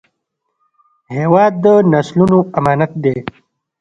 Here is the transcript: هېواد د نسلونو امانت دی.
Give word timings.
هېواد 1.15 1.53
د 1.63 1.65
نسلونو 1.91 2.39
امانت 2.57 2.91
دی. 3.03 3.15